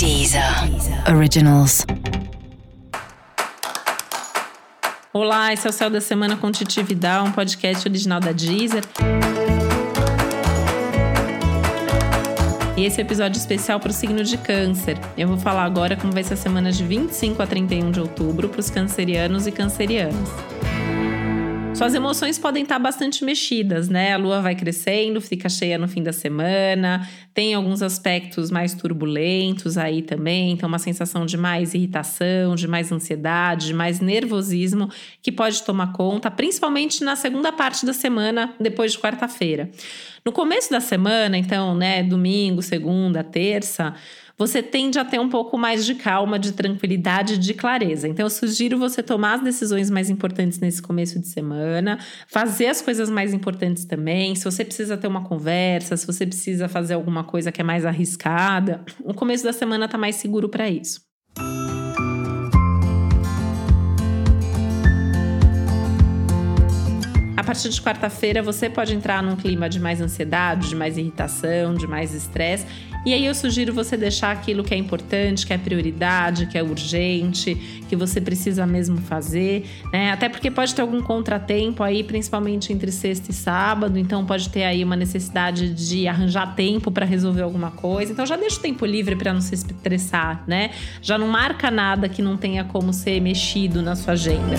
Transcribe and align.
Deezer 0.00 0.42
Originals. 1.14 1.84
Olá, 5.12 5.52
esse 5.52 5.66
é 5.66 5.68
o 5.68 5.72
Céu 5.74 5.90
da 5.90 6.00
Semana 6.00 6.38
com 6.38 6.50
Titi 6.50 6.82
Vidal, 6.82 7.26
um 7.26 7.32
podcast 7.32 7.86
original 7.86 8.18
da 8.18 8.32
Deezer. 8.32 8.82
E 12.78 12.86
esse 12.86 12.98
é 12.98 13.04
episódio 13.04 13.38
especial 13.38 13.78
para 13.78 13.90
o 13.90 13.92
signo 13.92 14.24
de 14.24 14.38
Câncer. 14.38 14.98
Eu 15.18 15.28
vou 15.28 15.36
falar 15.36 15.64
agora 15.64 15.94
como 15.94 16.14
vai 16.14 16.24
ser 16.24 16.32
a 16.32 16.38
semana 16.38 16.72
de 16.72 16.82
25 16.82 17.42
a 17.42 17.46
31 17.46 17.90
de 17.90 18.00
outubro 18.00 18.48
para 18.48 18.60
os 18.60 18.70
cancerianos 18.70 19.46
e 19.46 19.52
cancerianas. 19.52 20.30
Suas 21.80 21.94
emoções 21.94 22.38
podem 22.38 22.62
estar 22.62 22.78
bastante 22.78 23.24
mexidas, 23.24 23.88
né? 23.88 24.12
A 24.12 24.18
lua 24.18 24.42
vai 24.42 24.54
crescendo, 24.54 25.18
fica 25.18 25.48
cheia 25.48 25.78
no 25.78 25.88
fim 25.88 26.02
da 26.02 26.12
semana, 26.12 27.08
tem 27.32 27.54
alguns 27.54 27.80
aspectos 27.80 28.50
mais 28.50 28.74
turbulentos 28.74 29.78
aí 29.78 30.02
também, 30.02 30.50
então 30.50 30.68
uma 30.68 30.78
sensação 30.78 31.24
de 31.24 31.38
mais 31.38 31.72
irritação, 31.72 32.54
de 32.54 32.68
mais 32.68 32.92
ansiedade, 32.92 33.68
de 33.68 33.72
mais 33.72 33.98
nervosismo 33.98 34.90
que 35.22 35.32
pode 35.32 35.62
tomar 35.62 35.94
conta, 35.94 36.30
principalmente 36.30 37.02
na 37.02 37.16
segunda 37.16 37.50
parte 37.50 37.86
da 37.86 37.94
semana, 37.94 38.52
depois 38.60 38.92
de 38.92 38.98
quarta-feira. 38.98 39.70
No 40.22 40.32
começo 40.32 40.70
da 40.70 40.80
semana, 40.80 41.38
então, 41.38 41.74
né, 41.74 42.02
domingo, 42.02 42.60
segunda, 42.60 43.24
terça, 43.24 43.94
você 44.40 44.62
tende 44.62 44.98
a 44.98 45.04
ter 45.04 45.20
um 45.20 45.28
pouco 45.28 45.58
mais 45.58 45.84
de 45.84 45.94
calma, 45.94 46.38
de 46.38 46.52
tranquilidade, 46.52 47.36
de 47.36 47.52
clareza. 47.52 48.08
Então, 48.08 48.24
eu 48.24 48.30
sugiro 48.30 48.78
você 48.78 49.02
tomar 49.02 49.34
as 49.34 49.42
decisões 49.42 49.90
mais 49.90 50.08
importantes 50.08 50.58
nesse 50.58 50.80
começo 50.80 51.20
de 51.20 51.28
semana, 51.28 51.98
fazer 52.26 52.68
as 52.68 52.80
coisas 52.80 53.10
mais 53.10 53.34
importantes 53.34 53.84
também. 53.84 54.34
Se 54.34 54.46
você 54.46 54.64
precisa 54.64 54.96
ter 54.96 55.08
uma 55.08 55.22
conversa, 55.24 55.94
se 55.94 56.06
você 56.06 56.26
precisa 56.26 56.70
fazer 56.70 56.94
alguma 56.94 57.22
coisa 57.22 57.52
que 57.52 57.60
é 57.60 57.64
mais 57.64 57.84
arriscada, 57.84 58.82
o 59.04 59.12
começo 59.12 59.44
da 59.44 59.52
semana 59.52 59.84
está 59.84 59.98
mais 59.98 60.16
seguro 60.16 60.48
para 60.48 60.70
isso. 60.70 61.09
A 67.40 67.42
partir 67.42 67.70
de 67.70 67.80
quarta-feira, 67.80 68.42
você 68.42 68.68
pode 68.68 68.94
entrar 68.94 69.22
num 69.22 69.34
clima 69.34 69.66
de 69.66 69.80
mais 69.80 69.98
ansiedade, 69.98 70.68
de 70.68 70.76
mais 70.76 70.98
irritação, 70.98 71.72
de 71.72 71.86
mais 71.86 72.12
estresse 72.12 72.66
e 73.04 73.14
aí 73.14 73.24
eu 73.24 73.34
sugiro 73.34 73.72
você 73.72 73.96
deixar 73.96 74.30
aquilo 74.30 74.62
que 74.62 74.74
é 74.74 74.76
importante, 74.76 75.46
que 75.46 75.54
é 75.54 75.58
prioridade, 75.58 76.46
que 76.46 76.58
é 76.58 76.62
urgente, 76.62 77.54
que 77.88 77.96
você 77.96 78.20
precisa 78.20 78.66
mesmo 78.66 78.98
fazer, 78.98 79.64
né? 79.90 80.12
Até 80.12 80.28
porque 80.28 80.50
pode 80.50 80.74
ter 80.74 80.82
algum 80.82 81.00
contratempo 81.00 81.82
aí, 81.82 82.04
principalmente 82.04 82.72
entre 82.72 82.92
sexta 82.92 83.30
e 83.30 83.34
sábado, 83.34 83.98
então 83.98 84.26
pode 84.26 84.50
ter 84.50 84.64
aí 84.64 84.84
uma 84.84 84.96
necessidade 84.96 85.72
de 85.72 86.06
arranjar 86.06 86.54
tempo 86.54 86.90
para 86.90 87.06
resolver 87.06 87.42
alguma 87.42 87.70
coisa. 87.70 88.12
Então 88.12 88.26
já 88.26 88.36
deixa 88.36 88.58
o 88.58 88.60
tempo 88.60 88.84
livre 88.84 89.16
para 89.16 89.32
não 89.32 89.40
se 89.40 89.54
estressar, 89.54 90.44
né? 90.46 90.70
Já 91.00 91.16
não 91.16 91.26
marca 91.26 91.70
nada 91.70 92.06
que 92.06 92.20
não 92.20 92.36
tenha 92.36 92.64
como 92.64 92.92
ser 92.92 93.18
mexido 93.20 93.80
na 93.80 93.96
sua 93.96 94.12
agenda. 94.12 94.56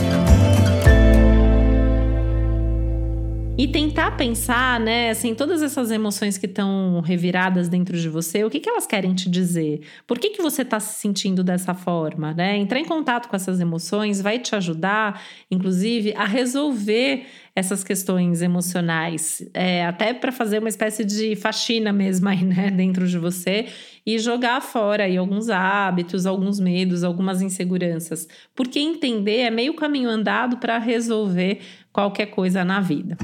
E 3.57 3.67
tentar 3.67 4.11
pensar, 4.11 4.79
né, 4.79 5.09
assim, 5.09 5.35
todas 5.35 5.61
essas 5.61 5.91
emoções 5.91 6.37
que 6.37 6.45
estão 6.45 7.01
reviradas 7.01 7.67
dentro 7.67 7.97
de 7.97 8.07
você, 8.07 8.43
o 8.43 8.49
que, 8.49 8.59
que 8.59 8.69
elas 8.69 8.87
querem 8.87 9.13
te 9.13 9.29
dizer? 9.29 9.81
Por 10.07 10.17
que, 10.17 10.29
que 10.29 10.41
você 10.41 10.61
está 10.61 10.79
se 10.79 10.99
sentindo 10.99 11.43
dessa 11.43 11.73
forma, 11.73 12.33
né? 12.33 12.57
Entrar 12.57 12.79
em 12.79 12.85
contato 12.85 13.27
com 13.27 13.35
essas 13.35 13.59
emoções 13.59 14.21
vai 14.21 14.39
te 14.39 14.55
ajudar, 14.55 15.21
inclusive, 15.51 16.13
a 16.15 16.25
resolver 16.25 17.25
essas 17.53 17.83
questões 17.83 18.41
emocionais, 18.41 19.45
é, 19.53 19.85
até 19.85 20.13
para 20.13 20.31
fazer 20.31 20.59
uma 20.59 20.69
espécie 20.69 21.03
de 21.03 21.35
faxina 21.35 21.91
mesmo 21.91 22.29
aí, 22.29 22.43
né, 22.43 22.71
dentro 22.73 23.05
de 23.07 23.17
você 23.17 23.67
e 24.05 24.17
jogar 24.17 24.61
fora 24.61 25.03
aí 25.03 25.17
alguns 25.17 25.49
hábitos, 25.49 26.25
alguns 26.25 26.59
medos, 26.59 27.03
algumas 27.03 27.41
inseguranças, 27.41 28.27
porque 28.55 28.79
entender 28.79 29.41
é 29.41 29.51
meio 29.51 29.73
caminho 29.73 30.09
andado 30.09 30.57
para 30.57 30.77
resolver 30.77 31.59
qualquer 31.91 32.27
coisa 32.27 32.63
na 32.63 32.79
vida. 32.79 33.17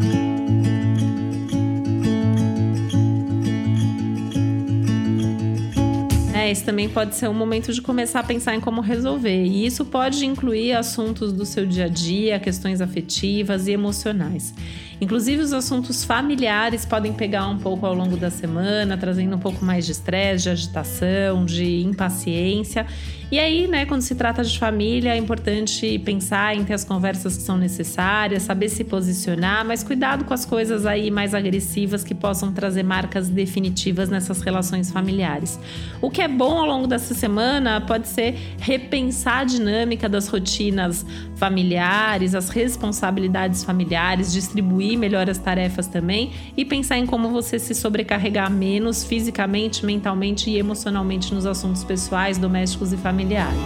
É, 6.33 6.51
esse 6.51 6.63
também 6.63 6.87
pode 6.87 7.15
ser 7.15 7.27
um 7.27 7.33
momento 7.33 7.73
de 7.73 7.81
começar 7.81 8.19
a 8.19 8.23
pensar 8.23 8.55
em 8.55 8.61
como 8.61 8.79
resolver. 8.79 9.43
E 9.43 9.65
isso 9.65 9.83
pode 9.83 10.25
incluir 10.25 10.73
assuntos 10.73 11.33
do 11.33 11.45
seu 11.45 11.65
dia 11.65 11.85
a 11.85 11.87
dia, 11.87 12.39
questões 12.39 12.79
afetivas 12.79 13.67
e 13.67 13.71
emocionais. 13.71 14.53
Inclusive, 14.99 15.43
os 15.43 15.53
assuntos 15.53 16.03
familiares 16.03 16.85
podem 16.85 17.13
pegar 17.13 17.47
um 17.47 17.59
pouco 17.59 17.85
ao 17.85 17.93
longo 17.93 18.17
da 18.17 18.31
semana, 18.31 18.97
trazendo 18.97 19.35
um 19.35 19.39
pouco 19.39 19.63
mais 19.63 19.85
de 19.85 19.91
estresse, 19.91 20.43
de 20.45 20.49
agitação, 20.49 21.45
de 21.45 21.81
impaciência. 21.81 22.85
E 23.29 23.37
aí, 23.37 23.67
né, 23.67 23.85
quando 23.85 24.01
se 24.01 24.15
trata 24.15 24.41
de 24.41 24.57
família, 24.57 25.13
é 25.13 25.17
importante 25.17 25.99
pensar 25.99 26.55
em 26.55 26.63
ter 26.63 26.73
as 26.73 26.85
conversas 26.85 27.35
que 27.35 27.43
são 27.43 27.57
necessárias, 27.57 28.43
saber 28.43 28.69
se 28.69 28.85
posicionar, 28.85 29.65
mas 29.65 29.83
cuidado 29.83 30.23
com 30.23 30.33
as 30.33 30.45
coisas 30.45 30.85
aí 30.85 31.11
mais 31.11 31.33
agressivas 31.35 32.05
que 32.05 32.15
possam 32.15 32.53
trazer 32.53 32.83
marcas 32.83 33.27
definitivas 33.27 34.09
nessas 34.09 34.41
relações 34.41 34.89
familiares. 34.91 35.59
O 36.01 36.09
que 36.09 36.21
é 36.21 36.27
bom 36.27 36.57
ao 36.57 36.65
longo 36.65 36.87
dessa 36.87 37.13
semana 37.13 37.81
pode 37.81 38.07
ser 38.07 38.35
repensar 38.59 39.39
a 39.39 39.43
dinâmica 39.43 40.07
das 40.07 40.29
rotinas 40.29 41.05
familiares, 41.35 42.33
as 42.33 42.47
responsabilidades 42.47 43.61
familiares, 43.61 44.31
distribuir 44.31 44.86
distribuir 44.87 44.97
melhor 44.97 45.29
as 45.29 45.37
tarefas 45.37 45.87
também 45.87 46.31
e 46.55 46.63
pensar 46.63 46.97
em 46.97 47.05
como 47.05 47.29
você 47.29 47.59
se 47.59 47.75
sobrecarregar 47.75 48.49
menos 48.49 49.03
fisicamente, 49.03 49.85
mentalmente 49.85 50.49
e 50.49 50.57
emocionalmente 50.57 51.33
nos 51.33 51.45
assuntos 51.45 51.83
pessoais, 51.83 52.37
domésticos 52.37 52.93
e 52.93 52.97
familiares. 52.97 53.57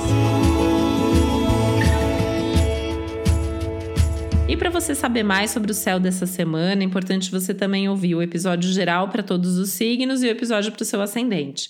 E 4.47 4.57
para 4.57 4.69
você 4.69 4.93
saber 4.93 5.23
mais 5.23 5.51
sobre 5.51 5.71
o 5.71 5.73
céu 5.73 5.99
dessa 5.99 6.25
semana, 6.25 6.81
é 6.81 6.85
importante 6.85 7.31
você 7.31 7.53
também 7.53 7.87
ouvir 7.87 8.15
o 8.15 8.21
episódio 8.21 8.69
geral 8.71 9.07
para 9.07 9.23
todos 9.23 9.57
os 9.57 9.69
signos 9.69 10.23
e 10.23 10.27
o 10.27 10.29
episódio 10.29 10.71
para 10.71 10.81
o 10.81 10.85
seu 10.85 11.01
ascendente. 11.01 11.69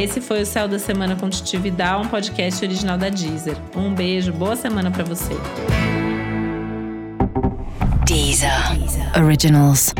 Esse 0.00 0.18
foi 0.18 0.40
o 0.40 0.46
Céu 0.46 0.66
da 0.66 0.78
Semana 0.78 1.14
com 1.14 1.28
Titi 1.28 1.58
Vidal, 1.58 2.00
um 2.00 2.08
podcast 2.08 2.64
original 2.64 2.96
da 2.96 3.10
Deezer. 3.10 3.54
Um 3.76 3.94
beijo, 3.94 4.32
boa 4.32 4.56
semana 4.56 4.90
para 4.90 5.04
você. 5.04 5.34
Deezer. 8.06 8.50
Originals. 9.22 9.92